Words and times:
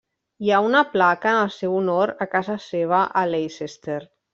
Hi 0.45 0.47
ha 0.55 0.61
una 0.67 0.81
placa 0.93 1.29
en 1.35 1.43
el 1.43 1.53
seu 1.57 1.77
honor 1.83 2.15
a 2.27 2.29
casa 2.35 2.59
seva 2.73 3.07
a 3.23 3.27
Leicester. 3.37 4.05